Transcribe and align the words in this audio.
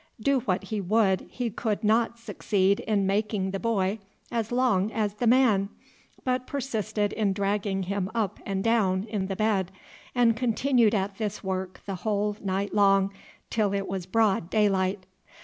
Do 0.19 0.39
what 0.39 0.63
he 0.63 0.81
would 0.81 1.27
he 1.29 1.51
could 1.51 1.83
not 1.83 2.17
succeed 2.17 2.79
in 2.79 3.05
making 3.05 3.51
the 3.51 3.59
boy 3.59 3.99
as 4.31 4.51
long 4.51 4.91
as 4.91 5.13
the 5.13 5.27
man, 5.27 5.69
but 6.23 6.47
persisted 6.47 7.13
in 7.13 7.33
dragging 7.33 7.83
him 7.83 8.09
up 8.15 8.39
and 8.43 8.63
down 8.63 9.03
in 9.03 9.27
the 9.27 9.35
bed, 9.35 9.71
and 10.15 10.35
continued 10.35 10.95
at 10.95 11.19
this 11.19 11.43
work 11.43 11.81
the 11.85 11.97
whole 12.01 12.35
night 12.43 12.73
long 12.73 13.13
till 13.51 13.75
it 13.75 13.87
was 13.87 14.07
broad 14.07 14.49
daylight. 14.49 15.05